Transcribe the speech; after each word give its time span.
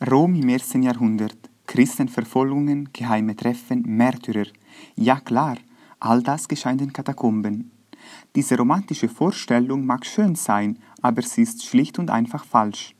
Rom 0.00 0.34
im 0.34 0.48
ersten 0.48 0.82
Jahrhundert, 0.82 1.38
Christenverfolgungen, 1.66 2.88
geheime 2.92 3.36
Treffen, 3.36 3.82
Märtyrer. 3.86 4.46
Ja 4.96 5.20
klar, 5.20 5.56
all 6.00 6.20
das 6.20 6.48
geschah 6.48 6.72
in 6.72 6.78
den 6.78 6.92
Katakomben. 6.92 7.70
Diese 8.34 8.58
romantische 8.58 9.08
Vorstellung 9.08 9.86
mag 9.86 10.04
schön 10.04 10.34
sein, 10.34 10.78
aber 11.00 11.22
sie 11.22 11.42
ist 11.42 11.64
schlicht 11.64 12.00
und 12.00 12.10
einfach 12.10 12.44
falsch. 12.44 12.96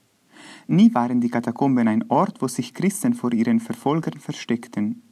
Nie 0.69 0.95
waren 0.95 1.21
die 1.21 1.31
Katakomben 1.31 1.89
ein 1.89 2.09
Ort, 2.11 2.41
wo 2.41 2.47
sich 2.47 2.73
Christen 2.73 3.15
vor 3.15 3.33
ihren 3.33 3.59
Verfolgern 3.59 4.21
versteckten. 4.21 5.03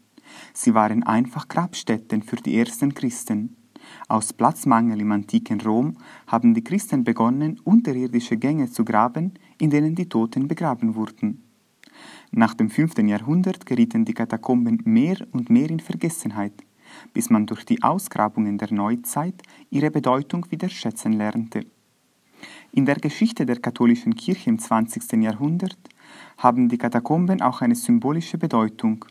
Sie 0.55 0.75
waren 0.75 1.03
einfach 1.03 1.49
Grabstätten 1.49 2.23
für 2.23 2.37
die 2.37 2.57
ersten 2.57 2.95
Christen. 2.95 3.57
Aus 4.07 4.33
Platzmangel 4.33 5.01
im 5.01 5.11
antiken 5.11 5.61
Rom 5.61 5.96
haben 6.29 6.55
die 6.55 6.62
Christen 6.62 7.03
begonnen, 7.03 7.61
unterirdische 7.64 8.37
Gänge 8.37 8.71
zu 8.71 8.85
graben, 8.85 9.35
in 9.59 9.71
denen 9.71 9.96
die 9.96 10.09
Toten 10.09 10.46
begraben 10.46 10.95
wurden. 10.95 11.43
Nach 12.30 12.55
dem 12.55 12.70
5. 12.70 12.98
Jahrhundert 12.98 13.66
gerieten 13.66 14.05
die 14.05 14.15
Katakomben 14.15 14.80
mehr 14.84 15.16
und 15.33 15.51
mehr 15.51 15.70
in 15.70 15.80
Vergessenheit, 15.80 16.55
bis 17.12 17.30
man 17.30 17.47
durch 17.47 17.65
die 17.65 17.83
Ausgrabungen 17.83 18.59
der 18.59 18.73
Neuzeit 18.73 19.42
ihre 19.70 19.91
Bedeutung 19.91 20.47
wieder 20.51 20.69
schätzen 20.69 21.12
lernte. 21.12 21.66
In 22.73 22.87
der 22.87 22.97
Geschichte 22.97 23.47
der 23.47 23.61
katholischen 23.61 24.15
Kirche 24.15 24.51
im 24.51 24.59
20. 24.59 25.12
Jahrhundert 25.23 25.78
haben 26.38 26.69
die 26.69 26.78
Katakomben 26.78 27.42
auch 27.42 27.61
eine 27.61 27.75
symbolische 27.75 28.39
Bedeutung. 28.39 29.05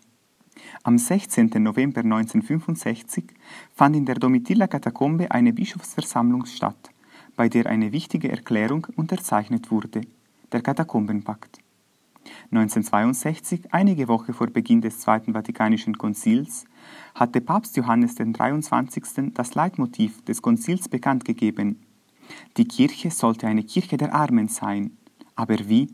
Am 0.84 0.98
16. 0.98 1.52
November 1.60 2.02
1965 2.02 3.26
fand 3.74 3.96
in 3.96 4.06
der 4.06 4.16
Domitilla-Katakombe 4.16 5.32
eine 5.32 5.54
Bischofsversammlung 5.54 6.46
statt, 6.46 6.90
bei 7.36 7.50
der 7.50 7.68
eine 7.68 7.92
wichtige 7.92 8.30
Erklärung 8.30 8.88
unterzeichnet 8.96 9.72
wurde, 9.72 10.02
der 10.52 10.62
Katakombenpakt. 10.62 11.60
1962, 12.52 13.74
einige 13.74 14.10
Wochen 14.10 14.34
vor 14.34 14.48
Beginn 14.48 14.82
des 14.82 15.00
Zweiten 15.00 15.32
Vatikanischen 15.32 15.98
Konzils, 15.98 16.66
hatte 17.16 17.40
Papst 17.40 17.78
Johannes 17.78 18.16
XXIII. 18.16 19.32
das 19.34 19.56
Leitmotiv 19.56 20.22
des 20.26 20.42
Konzils 20.42 20.90
bekannt 20.90 21.24
gegeben. 21.24 21.80
Die 22.58 22.68
Kirche 22.68 23.10
sollte 23.10 23.48
eine 23.48 23.64
Kirche 23.64 23.96
der 23.96 24.14
Armen 24.14 24.50
sein. 24.50 24.98
Aber 25.38 25.58
wie? 25.70 25.88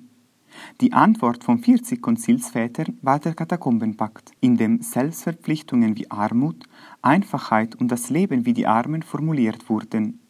Die 0.82 0.94
Antwort 0.94 1.44
von 1.44 1.60
40 1.60 2.02
Konzilsvätern 2.02 2.98
war 3.04 3.20
der 3.20 3.36
Katakombenpakt, 3.36 4.32
in 4.40 4.58
dem 4.58 4.82
Selbstverpflichtungen 4.82 5.96
wie 5.96 6.10
Armut, 6.10 6.64
Einfachheit 7.04 7.76
und 7.76 7.90
das 7.90 8.10
Leben 8.10 8.48
wie 8.48 8.54
die 8.54 8.66
Armen 8.66 9.04
formuliert 9.04 9.70
wurden. 9.70 10.22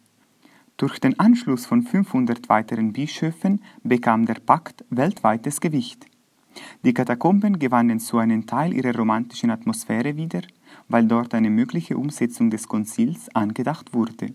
Durch 0.75 0.99
den 0.99 1.17
Anschluss 1.19 1.65
von 1.65 1.83
500 1.83 2.49
weiteren 2.49 2.91
Bischöfen 2.91 3.61
bekam 3.83 4.25
der 4.25 4.35
Pakt 4.35 4.83
weltweites 4.89 5.61
Gewicht. 5.61 6.06
Die 6.83 6.93
Katakomben 6.93 7.59
gewannen 7.59 7.99
so 7.99 8.17
einen 8.17 8.45
Teil 8.45 8.73
ihrer 8.73 8.95
romantischen 8.95 9.51
Atmosphäre 9.51 10.15
wieder, 10.15 10.41
weil 10.87 11.07
dort 11.07 11.33
eine 11.33 11.49
mögliche 11.49 11.97
Umsetzung 11.97 12.49
des 12.49 12.67
Konzils 12.67 13.33
angedacht 13.35 13.93
wurde. 13.93 14.33